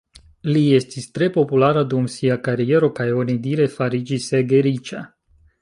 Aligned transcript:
Li 0.53 0.61
estis 0.77 1.05
tre 1.17 1.27
populara 1.35 1.83
dum 1.93 2.09
sia 2.15 2.39
kariero, 2.49 2.91
kaj 3.01 3.09
onidire 3.21 3.71
fariĝis 3.77 4.31
ege 4.43 4.67
riĉa. 4.71 5.05